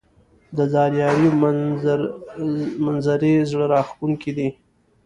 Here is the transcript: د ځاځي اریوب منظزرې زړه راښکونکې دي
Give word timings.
د 0.57 0.59
ځاځي 0.71 1.01
اریوب 1.09 1.35
منظزرې 2.85 3.33
زړه 3.51 3.65
راښکونکې 3.73 4.31
دي 4.37 4.47